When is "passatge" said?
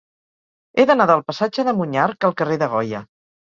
1.27-1.67